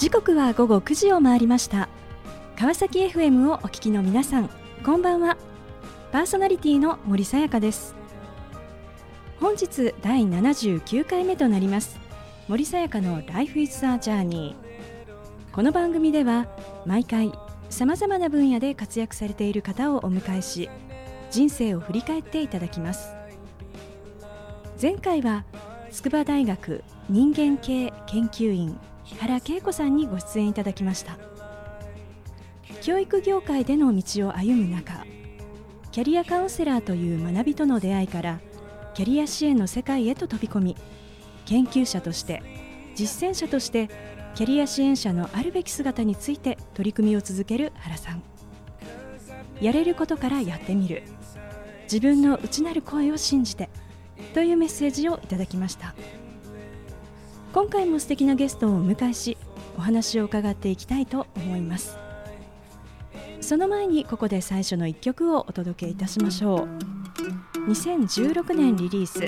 [0.00, 1.90] 時刻は午後9時を回りました。
[2.56, 4.48] 川崎 FM をお聞きの皆さん
[4.82, 5.36] こんばんは。
[6.10, 7.94] パーソナリティの森さやかです。
[9.40, 12.00] 本日第79回目となります。
[12.48, 14.54] 森さやかの Life is a Journey
[15.52, 16.46] この番組では
[16.86, 17.30] 毎回
[17.68, 20.70] さまざまな分野で活躍されている方をお迎えし
[21.30, 23.12] 人生を振り返っていただきます。
[24.80, 25.44] 前回は
[25.90, 28.80] 筑波大学人間系研究員
[29.18, 31.18] 原恵子さんにご出演いただきました。
[32.80, 35.04] 教育業界での道を歩む中
[35.90, 38.40] キャリアカウンセラーという学びとの出会いから
[38.94, 40.76] キャリア支援の世界へと飛び込み
[41.44, 42.42] 研究者として
[42.94, 43.90] 実践者として
[44.34, 48.22] キャリア支援者のあるべき姿について取り組みを続ける原さん。
[49.60, 51.02] やれることからやってみる。
[51.82, 53.68] 自分の内なる声を信じて
[54.32, 55.94] というメッセージをいただきました。
[57.52, 59.36] 今回も素敵なゲストをお迎えし
[59.76, 61.98] お話を伺っていきたいと思います。
[63.40, 66.68] その前にここで最初の一曲をお届けいたしましょ
[67.58, 67.70] う。
[67.70, 69.20] 2016年リリース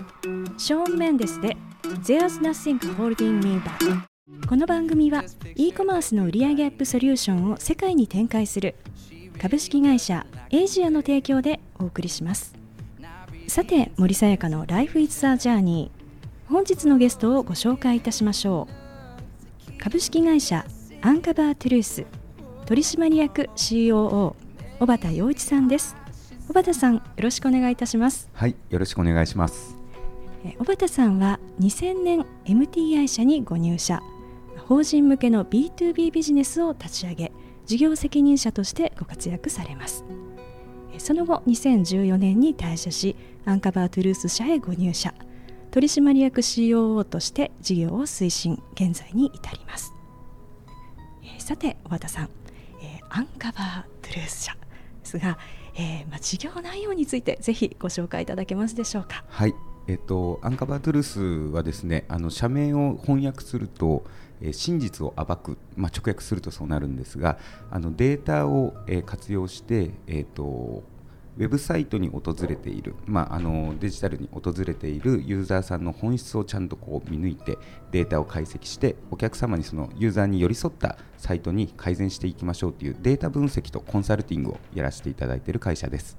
[0.57, 1.57] ショーン・メンデスで
[2.05, 4.03] There's Nothing Holding Me Back
[4.49, 5.25] この番組は
[5.57, 8.77] e コマースの売上アップソリューションを世界に展開する
[9.41, 12.55] 株式会社エイジアの提供でお送りします。
[13.49, 15.91] さて森さやかの Life is a Journey
[16.53, 18.69] 本日のゲストをご紹介いたしましょ
[19.71, 19.79] う。
[19.79, 20.67] 株式会社
[21.01, 22.05] アンカバートゥルース
[22.67, 24.35] 取締役 COO
[24.79, 25.97] 小畑洋一さんです。
[26.47, 28.29] 小畑さんよろしくお願いいたします。
[28.35, 29.79] はいよろしくお願いします。
[30.59, 34.03] 小畑さんは2000年 MTI 社にご入社。
[34.69, 37.33] 法人向けの B2B ビジネスを立ち上げ
[37.65, 40.05] 事業責任者としてご活躍されます。
[40.99, 45.15] その後2014年に退社しアンカバートゥルース社へご入社
[45.73, 49.95] 取締役 COO として事業を推進現在に至ります、
[51.25, 52.29] えー、さて小畑さん、
[52.83, 54.59] えー、アンカバートゥルース社で
[55.03, 55.39] すが、
[55.75, 59.25] えーまあ、事業内容についてぜひご紹介いただけますでしょうか。
[59.29, 59.55] はい。
[59.89, 61.21] えっと、アンカバートゥルース
[61.53, 64.05] はですねあの社名を翻訳すると、
[64.43, 67.39] えー、真実を暴く、まあ、直訳するとそうなるんですが
[67.71, 70.85] あのデータを、えー、活用して、えーと
[71.39, 77.57] ウェブサイトに訪れている、まあ、あのデジタルに訪れているユーザーさんの本質をちゃんとこう見抜いて
[77.91, 86.19] データを解析してお客様にそのユーザーに寄り添ったサイトに改善していきましょうというデータ分析とコンサルティングをやらせていただいている会社です。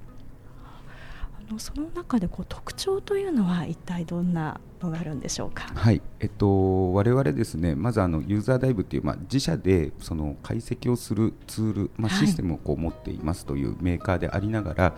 [1.48, 5.64] あのその中でこう特徴というのは一体どんなのがあるんでしょうか？
[5.74, 14.92] はい、えっと我々ですね、まずあのユーザーダイブっていうまあ自社でその解析をするツール、まあシステムをこう持っていますというメーカーでありながら、はい、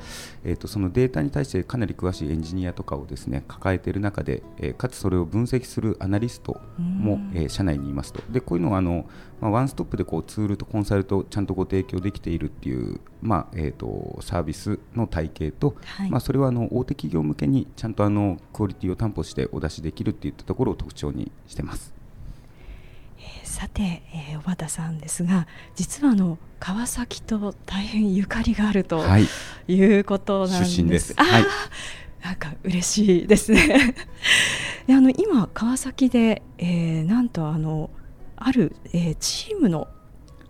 [0.51, 8.23] えっとそのデータに対してかなり詳しいエンジニアとかをですね抱えている中で、えー、かつそれを分析するアナリストも、えー、社内にいますと。
[8.31, 9.07] でこういうのはあの
[9.41, 21.93] まあワンストップでこうツールとコンサルとちゃんとご提供できているっていうまあえっ、とサービスの体系と、はい、まあそれはあの大手企業向けにちゃんとあのクオリティを担保してお出しできるっていったところを特徴にしてます。
[23.19, 29.29] えー、さて、えー、小畑さんですが実はあの川崎と大変ゆかりがあると、はい、
[29.69, 30.87] いうことなんです。
[30.87, 31.15] です。
[31.15, 31.45] はい、
[32.23, 33.95] なんか嬉しいですね。
[34.87, 37.91] であの今川崎で、えー、なんとあの
[38.37, 39.89] ある、えー、チームの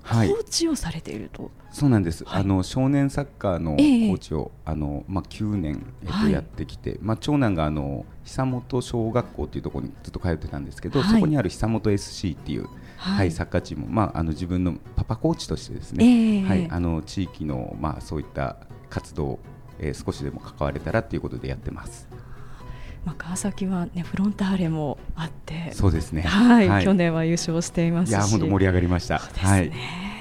[0.03, 12.67] コーチをされていると、はい、そうなんです、はい、あの少年サッカーのコーチを、えー、あのまあ、9年、えっと、やってきて、はい、まあ、長男があの久本小学校っていうところにずっと通ってたんですけど、そこにある久本 SC っていう、
[12.97, 13.31] はい。
[13.31, 18.57] サッカーチーム、まあ、あの自分のパパコーチとしてですね、えー、はい、あの地域の、まあ、そういった
[18.89, 19.39] 活動、
[19.79, 22.09] えー、少しでも関われたらということでやってます。
[23.05, 28.11] まあ、川崎は、ね、フロンターレもあってそうですね、はい、はい、去年は優勝していますし。
[28.11, 29.19] いや本当盛り上がりました。
[29.19, 30.16] はい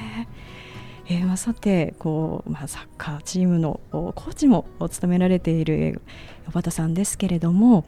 [1.08, 6.02] えーまあ、さてこう、まあ、サッカーチームのコーチも務められている
[6.48, 7.86] 小畑さんですけれども、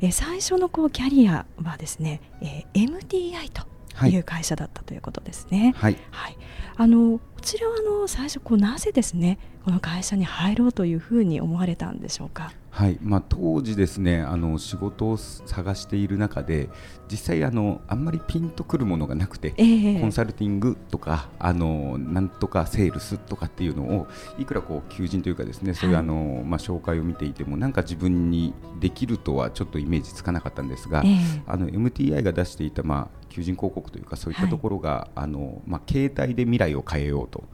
[0.00, 5.74] えー、最初のこうキャリアはですね、えー、MTI という会社だったということですね。
[5.76, 6.36] はい、はい、
[6.76, 12.52] あのこちらはあの最初こうなぜですねこの会社に入ろうというふうに思われたんでしょうか？
[12.70, 12.98] はい。
[13.02, 16.68] まあ、当時ですねあの仕事を探している中で
[17.10, 24.06] 実際あのあんまりピンとくるものがなくて、えー、コンサルティングとかあのなんとかセールスとかっていうのを
[24.38, 37.44] いくらこう求人というかですねそういうあの、まあ、紹介を見ていてもなんか自分にできるとはちょっとイメージつかなかったんですが、えー、あの MTI が出していた、まあ、求人広告というかそういったところが、はい、あのまあ、携帯で未来を変えようと、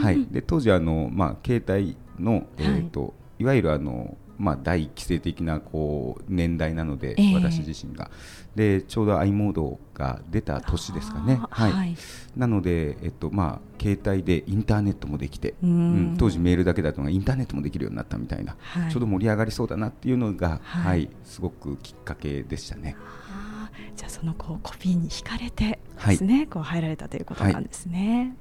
[0.00, 8.10] はい、で当時あの、まあ、携帯の、えーと、はい、いわゆるあのまあ、第一期生的なこう年代なので、えー私自身が。
[8.54, 11.72] でちょうど i モードが出た年ですかね、はい。
[11.72, 11.96] はい。
[12.36, 15.70] なので、えっとまあ、携帯でインターネットもできて、うん。
[15.70, 15.72] う
[16.12, 18.92] ん当時メールだけだったのがインターネットもできるようになったみたいな、はい。
[18.92, 22.96] ちょうど盛り上がりそうだなっていうのが、ははいいすごくきっかけでしたね。
[23.96, 28.36] じゃあそのこうコピーに惹かれてですね、こう入られたということなんですね。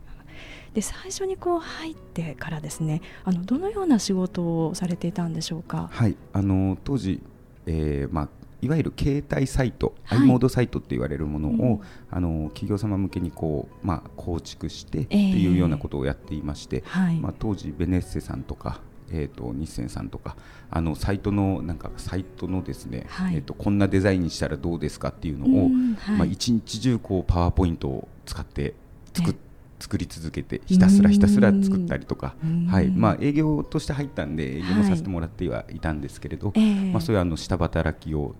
[0.73, 5.89] で最初にこう入ってからですねあのどのような仕事をされていたんでしょうか？
[5.91, 7.21] はい、あの当時、
[7.67, 8.29] えーまあ、
[8.61, 10.19] いわゆる携帯サイト、はい。
[10.19, 11.81] i モードサイトって言われるものを、うん。
[12.09, 18.81] あの企業様向けにこう、まあ、構築してってえーいうようなことをやっていまして、はい、まあ、当時ベネッセさんとか、
[19.11, 20.37] えー、と日清さんとか
[20.71, 23.35] あのサイトのなんかサイトのですね、はい。
[23.35, 26.17] えー、とこんなデザインにしたらどうですかっていうのを、うんはい。
[26.17, 28.73] まあ、一日中こうパワーポイントを使って
[29.13, 29.52] 作っえ
[29.83, 32.87] 作り続けてひたすらひたすら作ったりとかうん、はい。
[32.87, 38.33] まあ、営業として入ったんで営業もはいさせてもらってはいたんですけれど、えーまあ、そういうあの下働きを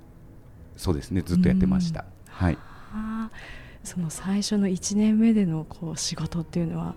[0.78, 2.06] そうですねずっとやってました。
[2.30, 2.58] はい。
[3.84, 6.96] その最初の1年目でのこう仕事っていうのは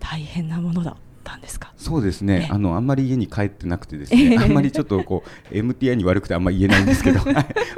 [0.00, 1.72] 大変なものだったんですか？
[1.76, 2.46] そうですえね。
[2.48, 4.28] えあのあんまり家に帰ってなくてですええ。
[4.30, 7.34] ね、あんまりちょっとこう MTI に悪くてあんまり言えないんですけど、 はい。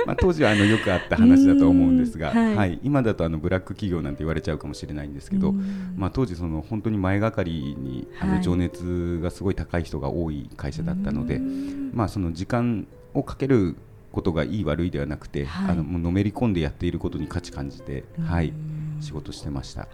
[0.06, 2.36] まあ、当時はあのよくあった話だと思うんですが、うん。
[2.38, 2.56] はい。
[2.56, 5.94] はい、今だとあのブラック企業なんて言われちゃうかもしれないんですけど、うん。
[5.96, 8.36] まあ、当時その本当に前がかりにあはい。
[8.38, 11.90] の情熱がすごい高い人が多い会社だったので、うん。
[11.94, 13.76] まあ、その時間をかける
[14.12, 15.72] ことがいい悪いではなくて、はい。
[15.72, 19.88] あのもうのめり込んでやっていることに価値感じて、はい、うん仕事してました。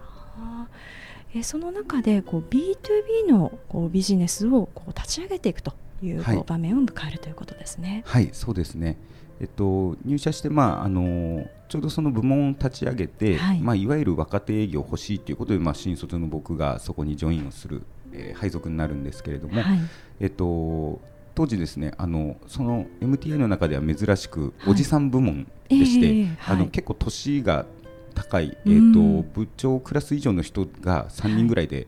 [1.35, 6.37] えその中でこう B2B のこうビジネスをこう立ち上げていくというこはい。
[6.37, 8.03] う場面を迎えるということですね。
[8.05, 8.97] はい、そうですね。
[9.39, 13.57] えっと、入社して、まああのちょうどその部門を立ち上げて、はい。
[13.57, 19.79] いまあ、いわゆる若手営業欲しいということで、まあ、新卒の僕がそこにジョインをする、えー配属になるんですけれども、はい。
[20.19, 21.01] えっと、
[21.33, 24.71] 当時ですねあのその MTI の中では珍しくはい。
[24.71, 27.65] おじさん部門でして、ええはいあの結構年が
[28.13, 28.91] 高い、えうん。
[28.91, 31.87] ー、と部長クラス以上の人が3人ぐらいで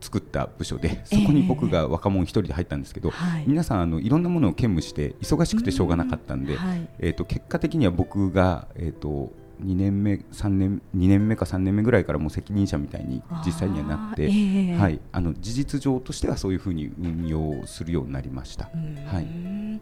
[0.00, 3.44] 作った部署で、そこに僕が若者1人で入ったんですけど、はい。
[3.46, 6.88] 皆さんあのいろんなものを兼務して忙しくてしょうがなかったんで、はい。
[6.98, 9.32] えー、と結果的には僕が、えー、と
[9.64, 18.70] 2年目3年2年目か3年目ぐらいからもう責任者みたいに実際にはなって、ええはい、あの事実上としてはそういうふうに運用するようになりました。
[18.74, 18.94] うん。
[19.06, 19.80] はい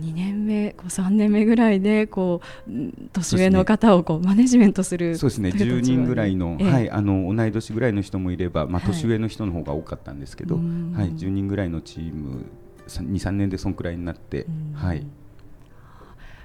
[0.00, 5.50] 2年目こう3年目ぐらいでこううん年上の方をこうマネジメントするそうですね。
[5.50, 6.70] 10という立場に人ぐらいの,、ええ。
[6.70, 8.92] はい、あの同い年ぐらいの人もいれば、まあ、はい。
[8.92, 10.92] 年上の人の方が多かったんですけど、うん。
[10.96, 12.46] はい、10人ぐらいのチーム
[12.86, 14.72] 23年でそんくらいになって、うん。
[14.74, 15.06] はい。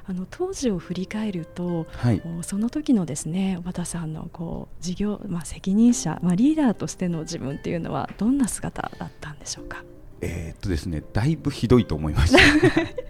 [0.10, 9.84] あの当時を振り返るとはい、その時のですね小畑さんのこう事業、まあ、責任者、まあ、リーダーとしての自分っていうのはどんな姿だったんでしょうか？
[10.22, 12.40] えーっとですねだいぶひどいと思いました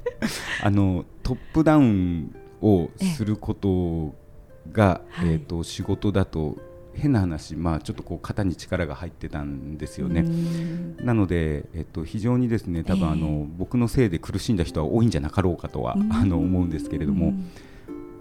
[0.61, 4.15] あのトップダウンをすること
[4.71, 5.25] が、ええ。
[5.25, 5.33] はい。
[5.33, 6.57] えーっと仕事だと
[6.93, 10.21] 変な話、まあ、ちょっとこう肩に力が入ってたんですよね。
[10.21, 10.97] うん。
[10.97, 13.13] なので、えっと、非常にですね多分、ええ。
[13.13, 16.11] あの僕のせいで苦しんだ人は多いんじゃなかろうかとは、うん。
[16.11, 17.49] あの思うんですけれども、うん。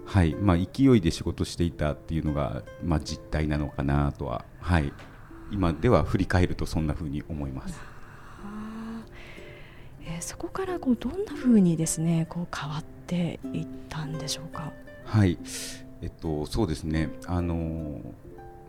[0.05, 0.35] はい。
[0.35, 4.93] まあ、勢いで仕事していたっていうのが、まあ、実態なのかなとは、はい、
[5.51, 7.79] 今では振り返るとそんな風に思います。
[10.15, 14.73] えーそこからこうどんな風にですねこう変わっていったんでしょうか？
[15.05, 15.37] はい。
[16.01, 18.01] えっと、そうですね、あのー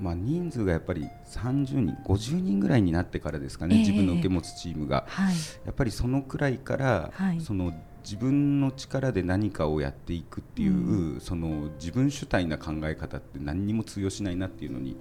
[0.01, 3.81] まあ、人数がやっぱり30人、50人ぐらいになってからですかね、ええ。
[3.83, 7.41] 自分の受け持つチームが、はい、やっぱりそのくらいから、はい。
[7.41, 14.97] その自分の力で何かをやっていくっていう、うその自分主体な考え方って何にも通用しないなっていうのに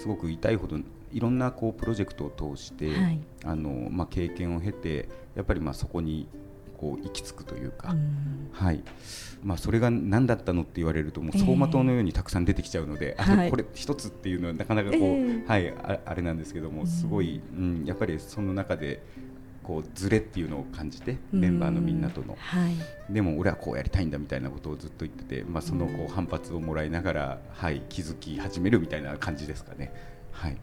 [0.00, 0.78] すごく痛いほど
[1.12, 3.20] いろんなこうプロジェクトを通して、はい。
[3.44, 6.28] あのまあ、経験を経てやっぱりまあそこに
[6.78, 8.50] こう行き着くというか、うん。
[8.52, 8.82] はい。
[9.42, 11.40] まあ、それが何だったのって言われるともうええ。
[11.40, 13.36] 走馬灯のようにたくさん出てきちゃうので、あはい。
[13.46, 15.44] のこれ一つっていうのはなかなかこう、ええ。
[15.46, 19.02] はい、ああれなんですけどもすごい、うん、やっぱりその中で
[19.64, 22.36] こうズレっていうのを感じてメンバーのみんなとの。
[22.38, 23.12] はい。
[23.12, 29.92] でも俺はこうやりたいんだみたいなことをずっと言ってて、まあ、そのこう反発をもらいながら、はい、気づき始めるみたいな感じですかね。
[30.30, 30.56] はい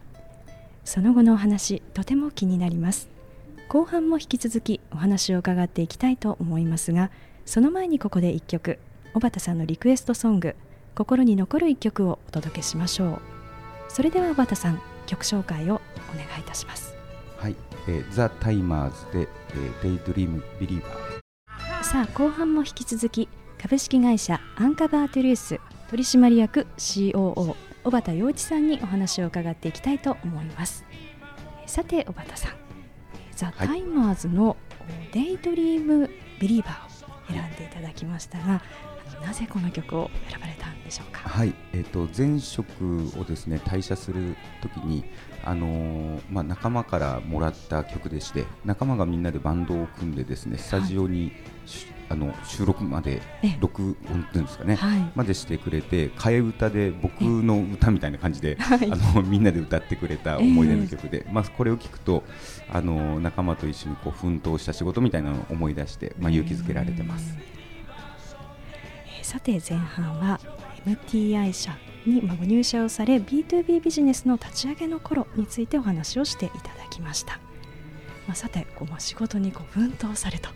[0.86, 3.10] その後のお話とても気になります。
[3.68, 7.10] 後半も引き続きお話を伺っていきたいと思いますが
[7.44, 8.78] その前にここで一曲
[9.12, 10.54] 小畑さんのリクエストソング
[10.94, 13.20] 心に残る一曲をお届けしましょう。
[13.88, 15.74] それでは小畑さん曲紹介を
[16.14, 16.94] お願いいたします。
[17.36, 17.56] はい
[17.88, 23.28] えー、ザ・タイマーズで、えー、デイドリーム・ビリーバーさあ後半も引き続き
[23.60, 27.54] 株式会社 UNCOVER TRUTH取締役 COO
[27.86, 30.84] 小畑洋一さんにお話を伺っていきたいと思います。
[31.66, 32.52] さて小畑さん。
[33.36, 33.68] ザ・はい。
[33.68, 34.56] タイマーズの
[35.12, 36.10] デイドリーム
[36.42, 38.60] 「ビリーバー」を選んでいただきましたが
[39.24, 41.28] なぜこの曲を選ばれたんでしょうか？
[41.28, 42.72] はい、えっ、ー、と前職
[43.20, 45.04] をですね退社するときに
[45.46, 51.32] あのー、まあ仲間からもらった曲でして仲間がみんなでバンドを組んでですねスタジオに、はい、
[52.08, 53.22] あの収録まで
[53.60, 58.76] 録音っていうんですかね、はい、までしてくれて替え歌で僕の歌みたいな感じで、あ
[59.14, 62.24] のみんなで歌ってくれた思い出の曲で、えー、まあこれを聞くと
[62.68, 67.36] あの仲間と一緒にこう奮闘した仕事みたいなのを思い出してまあ勇気づけられてます。
[69.20, 69.24] えー。
[69.24, 70.40] さて前半は
[70.84, 71.76] MTI 社
[72.06, 77.40] にご入社をされ B2B ビジネスの立ち上げの頃についてお話をしていただきました。
[78.26, 80.50] まあ、さてこう、まあ、仕事にこう奮闘されと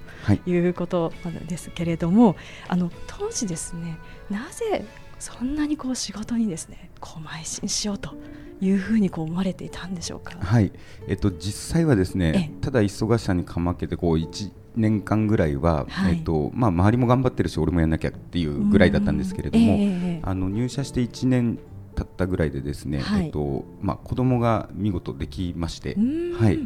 [0.44, 1.12] いうこと
[1.46, 2.36] ですけれども、はい、
[2.68, 3.96] あの当時ですね
[4.28, 4.84] なぜ
[5.20, 8.16] そんなにこう仕事にですねこう邁進しようと
[8.60, 10.36] いうふうにこう思われていたんでしょうか？
[10.40, 10.72] はい、
[11.06, 21.58] えっと実際はですね、ただ忙しさにかまけてこう一年間ぐらいは、はい、えっとまあ、周りも頑張ってるし俺もやんなきゃっていうぐらいだったんですけれども、えー、あの入社して1年
[21.94, 25.96] 経ったぐらいでですね、はい、えっとまあ、子供が見事できまして、
[26.38, 26.58] はい、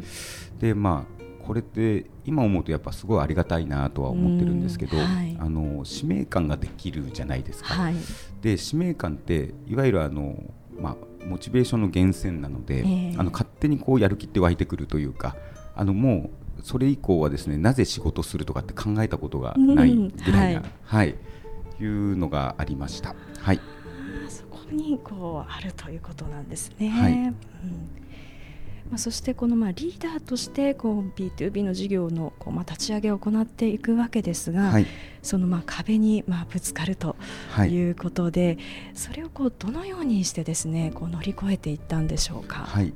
[0.60, 1.14] でまあ
[1.46, 7.74] これって今思うとやっぱすごいありがたいなとは思ってるんですけど、はい、あの使命感ができるじゃないですか。
[7.74, 7.94] はい、
[8.40, 10.42] で使命感っていわゆるあの、
[10.78, 10.96] まあ、
[11.26, 15.36] モチベーションの源泉なので、えー、あの勝手にこうやる気って湧いてくるというか
[15.76, 21.14] あのもうそれ以降はですねなぜ仕事するとかって考えたことがないぐらいな、うん、はい、はい、
[21.78, 23.14] いうのがありました。
[23.38, 23.60] はい。
[24.30, 26.88] そこにこうあるということなんですね。
[26.88, 27.12] はい。
[27.12, 27.36] うん
[28.90, 34.86] まあ、そしてこのまあリーダーとしてこう B2B の事業のこうまあ立ち上げを行っていくわけですが、はい、
[35.24, 37.16] そのまあ壁にまあぶつかると
[37.66, 38.58] いうことで、はい、
[38.94, 42.60] それをこうどのようにしてですねこう乗り越えていったんでしょうか？
[42.60, 42.92] はい。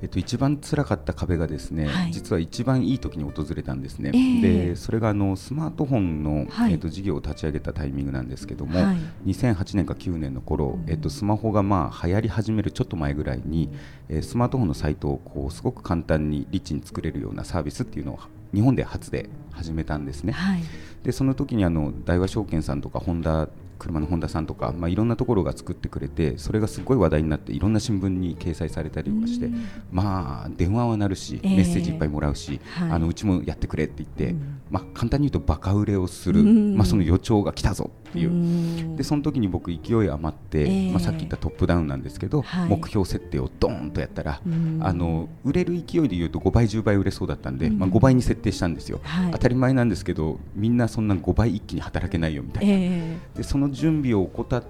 [0.00, 4.12] えっと一番辛かった壁がですね、はい、実は一番いい時に訪れたんですね。
[4.14, 8.96] えー、でそれがあのスマートフォンの、えっと事業を立ち上げたタイミングなんですけども、はい、
[9.26, 13.70] 2008年か9年の頃、えっとスマホがまあ流行り始めるちょっと前ぐらいに、
[14.08, 18.20] えー、スマートフォンのサイトをこうすごく簡単にリッチに作れるようなサービスっていうのを
[18.54, 20.32] 日本で初で始めたんですね。
[20.32, 20.62] はい、
[21.04, 23.48] でその時にあの大和証券さんとかホンダ
[23.82, 29.50] 車の本田さんとか、まあ、いろんなところが作ってくれてそれがすごい話題になっていろんな新聞に掲載されたりとかして、
[29.90, 34.36] まあ電話は鳴るし、メッセージいっぱいもらうし、はい、あのうちもやってくれって言って、
[34.70, 38.96] まあ、簡単に言うとバカ売れをする、まあ、その予兆が来たぞっていう。
[38.96, 44.40] でその時に僕勢い余って、まあ、さっき言ったトップダウンなんですけど、はい、目標設定をドーンとやったら
[44.80, 54.64] あの売れる勢いで言うと5倍10倍売れそうだったんで、まあ、5倍に設定したんですよ、はい、当たり前なんですけどみんなそんな5倍一気に働けないよみたいな、えー、でその準備を怠っ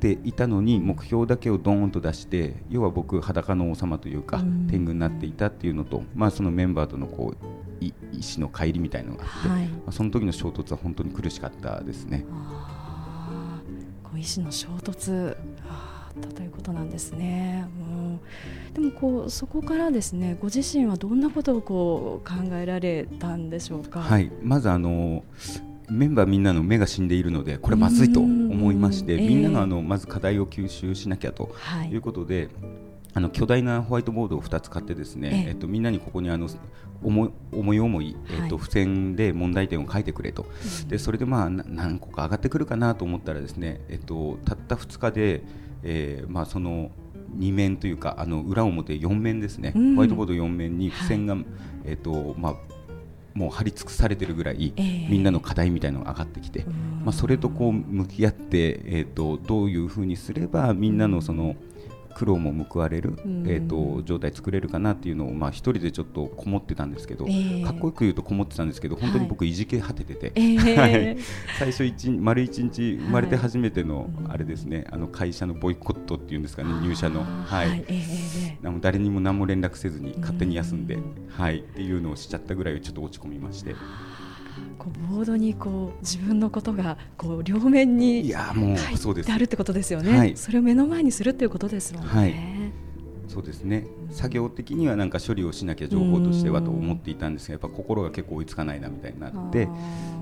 [0.00, 4.38] ていたのに目標だけをドーンと出して要は僕裸の王様というか
[4.70, 12.24] 天狗になっていたっていうのと、まあ、そのメンバーとのこう意思の乖離みたいなのがあって、はい、まあ、その時の衝突は本当に苦しかったですね。
[14.02, 15.36] こう意思の衝突。
[15.68, 17.68] あったということなんですね。
[17.78, 18.20] もう
[18.72, 24.00] でもこうそこからですねご自身はどんなことをこう考えられたんでしょうか？
[24.00, 25.24] はい、まずあの
[25.90, 31.54] メンバーみんなの目が死んでいるのでこれまずいと思いまして、みんながあのまず課題を吸収しなきゃと
[31.90, 32.48] いうことで、
[33.16, 36.50] あの巨大なホワイトボードを2つ買ってですね、えっと、みんなにここにあの
[37.02, 40.44] 思思い思い、えっと、付箋で問題点を書いてくれと、
[40.86, 45.42] でそれでまあ何個か上がってくるかなと思ったらですね、えっと、たった2日で、
[45.82, 46.90] えーまあ、その
[47.38, 51.44] 2面というかあの裏表4面ですね、ホワイトボード4面に付箋が、はい、
[51.86, 52.54] えっとまあ、
[53.32, 56.66] もう張り尽くされてるぐらい、えー、みんなの課題みたいなのが上がってきて、
[57.02, 61.56] まあ、それとこう向き合って、えーと、どういうふうにすればみんなのその、
[62.16, 63.12] 苦労も報われる、
[63.44, 71.18] えーと、状態作れるかなっていうのを、まあ、一人でちょっとこもってたんですけど、えー、かっこよく言うとこもってたんですけど本当に僕いじけ果ててて、はい、
[71.58, 80.96] 最初一丸一日生まれて初めての、あれですねあの会社のボイコットっていうんですかね入社の、はい、えー、誰にも何も連絡せずに勝手に休んで、
[81.28, 83.74] はい、っていうのをしちゃったぐらいちょっと落ち込みまして。
[84.78, 89.32] こうボードにこう自分のことがこう両面にいやもうそうです。
[89.32, 92.08] あるってことですよね、はい、それを目の前にするっていうことですもんね。
[92.08, 92.34] はい、
[93.28, 93.86] そうですね。
[94.10, 99.68] 作業的にはなんか処理をしなきゃ情報としてはと思っていたんですがやっぱ心が結構追いつかないなみたいになって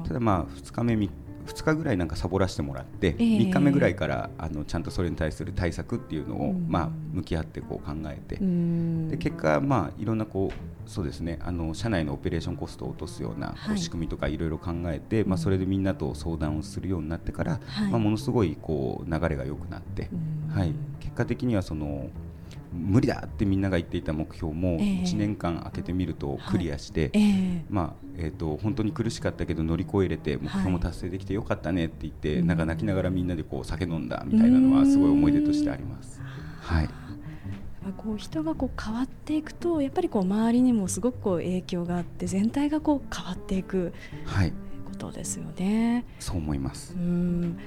[0.06, 1.10] ただまあ2日目3
[1.46, 8.36] 2日ぐらいなんかサボらせてもらって、えー、3日目ぐらいからあのちゃんとそれに対する対策っていうのを、まあ、向き合ってこう考えて、
[9.10, 20.10] で結果、まあ、いろんなこうそうですねあの社内のオペレーションコストを落とすような、はい、仕組みとかいろいろ考えて、まあ、それでみんなと相談をするようになってから、はい、まあ、ものすごいこう流れが良くなって、
[20.54, 22.08] はい、結果的にはその
[22.74, 27.12] 無理だってみんなが言っていた目標も1年間空けてみるとクリアして、
[27.70, 36.20] まあえーと、本当に苦しかったけど乗り越えれて目標も達成できてよかったねって言って、はい、なんか泣きながらみんなでこう酒飲んだみたいなのはすごい思い出としてあります。
[36.60, 36.88] はい。
[37.98, 43.92] こう人がこう変わっていくとやっぱりこう周りにもすごくこう影響があって全体がこう変わっていく、
[44.24, 44.52] はい、
[44.86, 46.06] ことですよね。
[46.18, 46.94] そう思います。
[46.94, 47.58] うん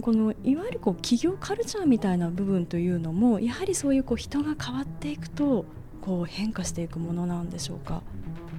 [0.00, 5.64] このいわゆるこう企業カルチャーみたいな部分というのもやはりそういうこう人が変わっていくと
[6.00, 8.02] こう変化していくものなんでしょうか？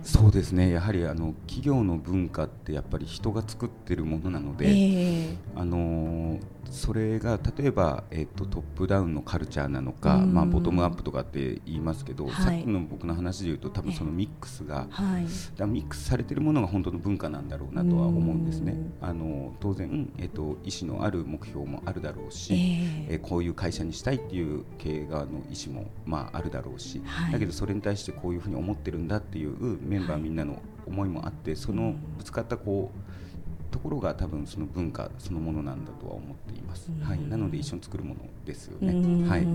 [0.04, 6.40] そうですねやはりあの企業の文化ってやっぱり人が作ってるものなので、えー、あの
[6.72, 15.26] それが例えば、えーと、トップダウンのカルチャーなのか、まあ、ボトムアップとかって言いますけど、はい、さっきの僕の話で言うと多分そのミックスが、はい、
[15.58, 18.76] だミックスされてるものが本当の文化なんだろうなとは思うんですね。
[19.02, 33.24] あの当然、えーと、意思のある目標もあるだろうし、えー、えー、こういう会社にしたいっていう経営側の意思も、まあ、あるだろうし、はい、だけどそれに対してこういうふうに思ってるんだっていうメンバーみんなの思いもあってそのぶつかったこう
[33.74, 36.92] ところが多分その文化そのものなんだとは思っています。
[37.02, 39.28] はい、なので一緒に作るものですよね。
[39.28, 39.48] はい。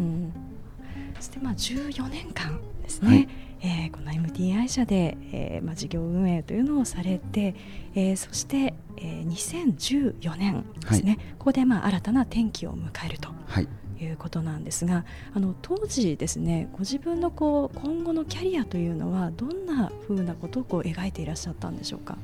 [1.14, 3.08] そしてまあ14年間ですね。
[3.08, 3.28] はい、
[3.60, 7.54] えー、この MTI 社で、えー、まあ事業運営というのをされて、
[7.94, 13.30] えー、そして、えー、2014年ですね、はい、ここでまあ新たな転機を迎えると。
[13.46, 13.68] はい
[14.00, 22.16] いうことなんですがあの当時ですねご自分のこう今後のキャリアというのはどんなふうなことをこう描いていらっしゃったんでしょうか？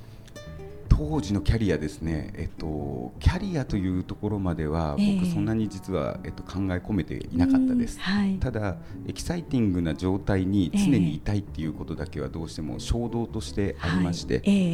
[0.96, 8.76] 当時のキャリアですね、えっと、キャリアというところまでは僕そんなに実は、えっと、考え込めていなかったです、はい、ただ
[9.08, 14.64] エキサイティングな状態に常にいたいっていうことだけはどうしても衝動としてありまして、はい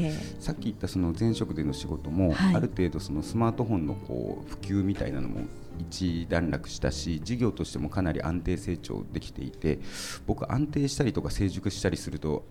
[0.41, 5.43] さっき言ったその前職での仕事も、はい、ある程度そのスマートフォンのこう普及みたいなのも
[5.79, 9.79] 一段落したし事業としてもかなり安定成長できていて
[10.27, 12.45] 僕安定したりとか成熟したりすると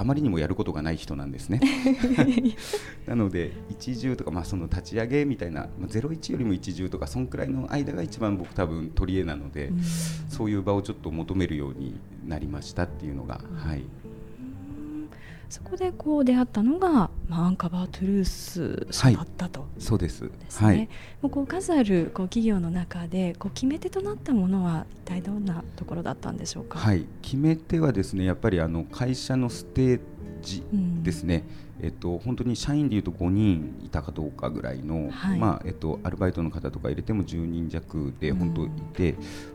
[0.00, 1.60] あまりにもやることがない人なんですね。
[3.06, 9.70] なので一重とか、まあ、その立ち上げみたいな、まあ、01よりも一重とかそんくらいの間が一番僕多分取り柄なので、
[10.30, 13.82] そういう場をちょっと求めるようになりましたっていうのが、はい、
[15.50, 20.22] そこでこう出会ったのが、まあ、アンカバートゥルースだったと、はい、そうです。
[20.22, 20.78] ですね、はい、
[21.22, 30.00] もうこう数あるこう企業の中でこう決め手となったものは一体どんなところだったんでしょうか、はい、決め手はですねやっぱりあの会社のステー
[30.40, 30.62] ジ
[31.02, 39.14] ですね、うんえっと、本当に社員でいうと5人いたかどうかぐらいの、はい、まあえっと、アルバイトの方とか入れても10人弱で本当いて、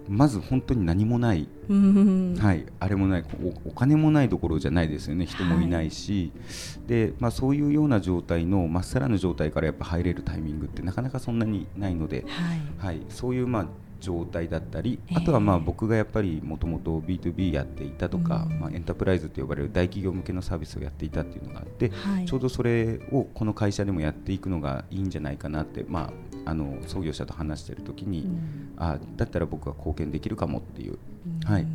[0.09, 3.25] うん、まず本当に何もない、うん、はい、あれもない。
[3.65, 5.25] お金もないどころじゃないですよね。
[5.25, 13.67] 人もいないし、はい、でまあ、そういうような状態のまっさらな状態からやっぱ入れるタイミングってなかなかそんなにないので、はい、はい、そういう、まあ、
[14.05, 21.91] 状態だったり、あとはまあ僕がやっぱりもともと B2B やっていたとか、まあ、エンタープライズと呼ばれる大企業向けのサービスをやっていたっていうのがあって、
[22.25, 26.13] ちょうどそれをこの会社でもやっていくのがいいんじゃないかなって、ま
[26.45, 28.29] あ、あの創業者と話している時に、
[28.77, 30.99] あだったら僕は貢献できるかもっていう、
[31.45, 31.65] はい、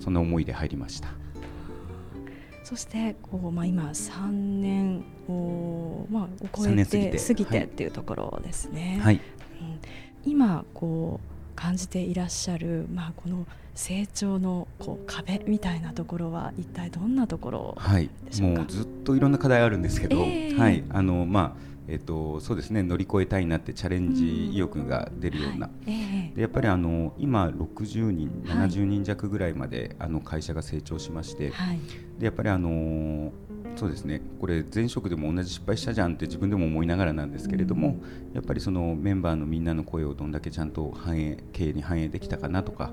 [0.00, 1.10] そんな思いで入りました。
[2.64, 7.16] そしてこう、まあ、今3年を、まあ、を超えて。
[7.18, 9.00] 過ぎてっていうところですね。
[9.02, 9.20] はい、
[9.62, 9.80] うん
[10.24, 18.10] 今こう感じていらっしゃる、まあ、この成長のこう壁みたいなところは一体どんなところはい。
[18.40, 20.84] もうずっといろんな課題あるんですけど、えー、はい。
[20.90, 26.02] あのまあえっと、そうですね乗り越えたいなってチャレンジ意欲が出るような、うんはい。
[26.26, 31.80] えー、でやっぱりあの今60人70人弱ぐらいまで、あの会社が成長しまして、はい、
[32.18, 33.32] でやっぱりあの
[33.76, 42.92] そうですねこれ前職でも同じ失敗したじゃんって自分でも思いながらなんですけれども、うん、やっぱりそのメンバーのみんなの声をどんだけちゃんと反映経営に反映できたかなとか、はい、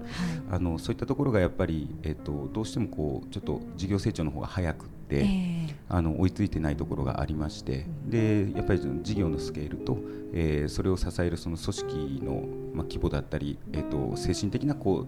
[0.52, 9.98] あのそういったところがやっぱり、えっと、どうしてもこうちょっと事業成長の方が早くて、えー、あの追いついてないところがありまして、でやっぱり事業のスケールと、
[10.34, 15.08] えー、それを支えるその組織の、まあ、規模だったり、えっと、精神的なこう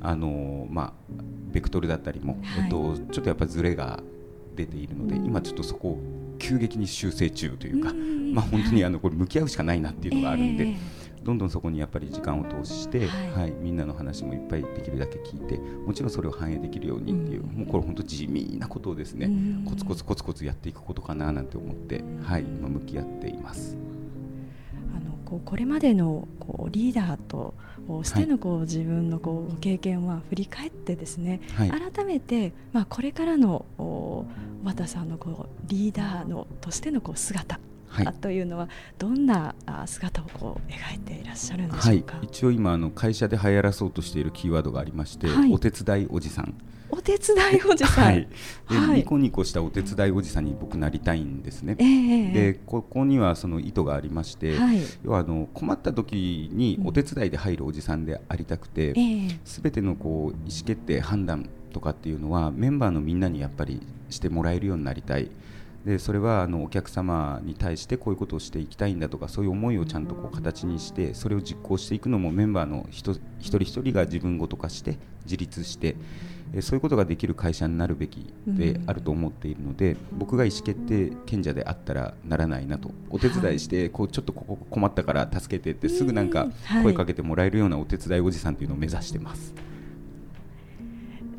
[0.00, 0.92] あのまあ、
[1.52, 4.00] ベクトルだったりも、はい、えっと、ちょっとやっぱずれが
[4.54, 5.98] 出ているので、今ちょっとそこを
[6.38, 7.92] 急激に修正中というか、
[8.32, 10.76] まあ、本当にあのこれ向き合うしかないなっていうのがあるんで。
[11.28, 23.76] どんどんそこにやっぱり時間を投資して、はい、はい、みんなの話もいっぱいできるだけ聞いてもちろんそれを反映できるようにっていう、うん、もうこれ本当地味なことをですね、うん、コツコツコツコツやっていくことかななんて思って、はい、今向き合っています。
[24.96, 27.52] あのこうこれまでのこうリーダーと
[28.04, 33.66] してのこう、自分のこう経験は振り返ってですね、はい、改めて、まあ、これからの
[34.64, 37.60] 和田さんのこうリーダーのとしてのこう姿
[38.20, 39.54] というのはどんな
[39.86, 46.54] 姿をこう描いていらっしゃるんでしょうか、はい、一応今あの会社で流行らそうとしているキーワードがありまして、はい、お手伝いおじさん。
[46.90, 48.28] お手伝いおじさん、はい、
[48.70, 58.94] でニコニコしたお手伝いおじさんに僕なりたいんですね、えー、でここにはその意図がありまして、はい、要はあの困った時にお手伝いで入るおじさんでありたくて、
[59.44, 65.30] す、べ、てのこう意思決定判断とかっていうのはメンバーのみんなにやっぱりしてもらえるようになりたい
[65.88, 73.20] でそれはあのお客様に対してこういうことをしていきたいんだとかそういう思いをちゃんとこう形にしてそれを実行していくのもメンバーの一人
[73.60, 75.96] 一人が自分ごと化して自立して
[76.60, 82.90] そういうことができる会社になるべきであると思っているので、僕が意思決定権者であったらならないなと。
[83.10, 86.48] お手伝いして、こうちょっとここ困ったから助けてってすぐなんか
[86.82, 89.52] 声かけてもらえるようなお手伝いおじさんというのを目指してます。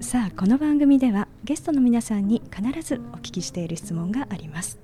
[0.10, 4.80] さあこの番組ではゲストの皆さんに必ずお聞きしている質問があります。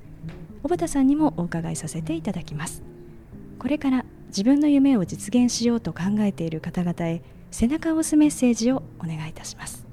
[0.62, 2.84] 小畑さんにもお伺いさせていただきます。
[3.58, 9.88] これから自分の夢を実現しようと考えている方々へ背中を押すメッセージをお願いいたします。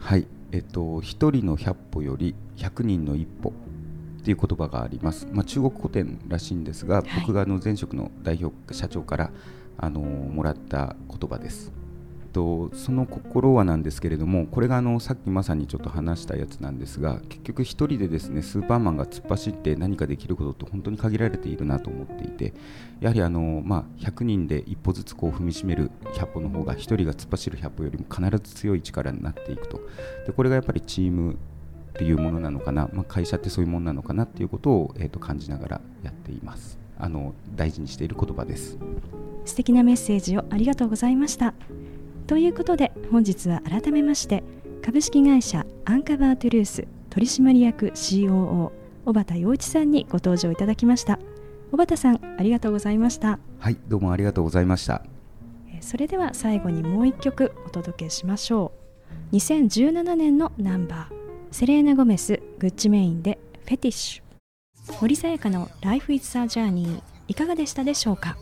[0.00, 3.50] はいえっと一人の百歩より百人の一歩
[4.20, 9.30] っていう言葉があります、まあ、中国古典らしいんですが、はい、僕があの前職の代表社長から
[9.78, 11.70] あのもらった言葉です
[12.32, 22.54] と、その心はなんですけれどもこれがあのさっきまさにちょっと話したやつなんですが結局1人でですねスーパーマンが突っ走って何かできることって本当に限られているなと思っていて
[23.00, 29.80] やはりあの、まあ、100人で一歩ずつこう踏みしめる100歩の方が1人が突っ走る100歩よりも必ず強い力になっていくと。
[30.26, 31.36] でこれがやっぱりチームっ
[31.94, 36.78] ていうものなのかな、まあ、会社ってそういうものなのかなっていうことを、えー、と感じながらやっています。
[36.98, 38.78] あの大事にしている言葉です。
[39.44, 41.54] 素敵なメッセージをありがとうございました。
[42.32, 44.42] ということで本日は改めまして
[44.82, 48.72] 株式会社アンカバートゥルース取締役 COO
[49.04, 51.18] 小畑洋一さんにご登場いただきました。
[51.70, 53.38] 小畑さんありがとうございました。
[53.58, 55.02] はいどうもありがとうございました。
[55.82, 58.72] それでは最後にもう一曲お届けしましょ
[59.32, 59.36] う。
[59.36, 61.14] 2017年のナンバー
[61.54, 65.02] セレーナ・ゴメスグッチメインでフェティッシュ。
[65.02, 68.38] 森さやかの Life is a Journey いかがでしたでしょうか？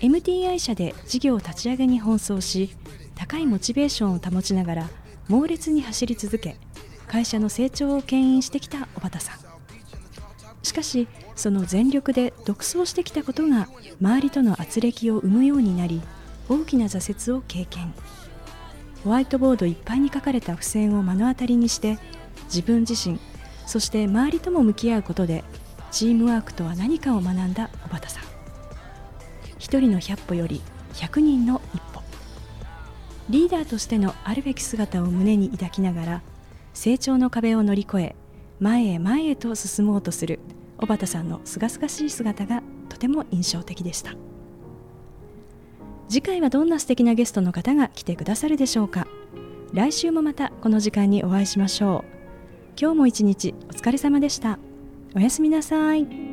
[0.00, 2.76] MTI 社で事業立ち上げに奔走し
[3.16, 4.88] 高いモチベーションを保ちながら
[5.26, 6.56] 猛烈に走り続け
[7.08, 9.38] 会社の成長を牽引してきた小畑さん。
[10.62, 13.68] しかしその全力で独走してきたことが
[14.00, 16.00] 周りとの圧力を生むようになり
[16.48, 17.92] 大きな挫折を経験。
[19.02, 21.98] ホワイトボードいっぱいに書かれた付箋を目の当たりにして
[22.44, 23.18] 自分自身
[23.66, 25.44] そして周りとも向き合うことで
[25.90, 28.37] チームワークとは何かを学んだ小畑さん。
[29.68, 30.62] 一人の百歩より
[30.94, 32.00] 百人の一歩。
[33.28, 36.22] リーダーとしてのあるべき姿を胸に抱きながら
[36.72, 38.16] 成長の壁を乗り越え
[38.60, 40.40] 前へ前へと進もうとする
[40.78, 44.14] 小畑さんのすがすがしい姿がとても印象的でした。
[46.08, 49.06] 次回はどんな素敵なゲストの方が来てくださるでしょうか。
[49.74, 52.10] 来週もまたこの時間にお会いしましょう。
[52.80, 54.58] 今日も一日お疲れ様でした。
[55.14, 56.27] おやすみなさい。